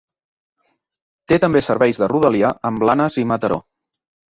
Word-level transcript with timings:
Té 1.33 1.39
també 1.43 1.61
serveis 1.67 2.01
de 2.05 2.09
rodalia 2.15 2.51
amb 2.71 2.85
Blanes 2.87 3.21
i 3.25 3.29
Mataró. 3.35 3.63